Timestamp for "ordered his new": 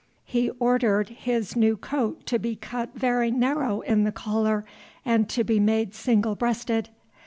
0.57-1.77